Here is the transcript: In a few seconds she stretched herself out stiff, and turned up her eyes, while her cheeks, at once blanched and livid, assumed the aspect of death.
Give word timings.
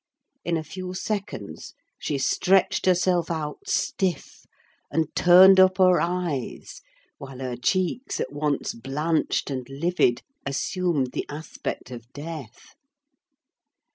In 0.43 0.57
a 0.57 0.63
few 0.63 0.95
seconds 0.95 1.75
she 1.99 2.17
stretched 2.17 2.87
herself 2.87 3.29
out 3.29 3.67
stiff, 3.69 4.47
and 4.89 5.13
turned 5.15 5.59
up 5.59 5.77
her 5.77 6.01
eyes, 6.01 6.81
while 7.19 7.37
her 7.37 7.55
cheeks, 7.55 8.19
at 8.19 8.33
once 8.33 8.73
blanched 8.73 9.51
and 9.51 9.69
livid, 9.69 10.23
assumed 10.43 11.11
the 11.11 11.27
aspect 11.29 11.91
of 11.91 12.11
death. 12.13 12.73